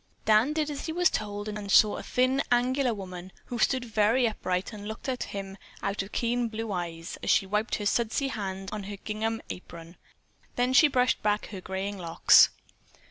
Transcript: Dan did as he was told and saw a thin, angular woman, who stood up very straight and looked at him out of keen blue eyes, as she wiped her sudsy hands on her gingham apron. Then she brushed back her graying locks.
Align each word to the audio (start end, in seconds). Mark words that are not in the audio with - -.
Dan 0.25 0.53
did 0.53 0.71
as 0.71 0.87
he 0.87 0.91
was 0.91 1.11
told 1.11 1.47
and 1.47 1.71
saw 1.71 1.97
a 1.97 2.01
thin, 2.01 2.41
angular 2.51 2.91
woman, 2.91 3.31
who 3.45 3.59
stood 3.59 3.85
up 3.85 3.91
very 3.91 4.27
straight 4.39 4.73
and 4.73 4.87
looked 4.87 5.07
at 5.07 5.25
him 5.25 5.59
out 5.83 6.01
of 6.01 6.11
keen 6.11 6.47
blue 6.47 6.71
eyes, 6.71 7.19
as 7.21 7.29
she 7.29 7.45
wiped 7.45 7.75
her 7.75 7.85
sudsy 7.85 8.29
hands 8.29 8.71
on 8.71 8.85
her 8.85 8.97
gingham 8.97 9.43
apron. 9.51 9.97
Then 10.55 10.73
she 10.73 10.87
brushed 10.87 11.21
back 11.21 11.49
her 11.49 11.61
graying 11.61 11.99
locks. 11.99 12.49